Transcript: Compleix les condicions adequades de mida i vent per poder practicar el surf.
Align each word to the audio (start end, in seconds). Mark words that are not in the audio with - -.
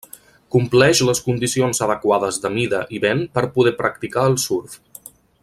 Compleix 0.53 1.01
les 1.09 1.21
condicions 1.25 1.83
adequades 1.87 2.41
de 2.47 2.51
mida 2.57 2.81
i 2.99 3.03
vent 3.05 3.23
per 3.37 3.45
poder 3.59 3.75
practicar 3.83 4.25
el 4.33 4.41
surf. 4.47 4.81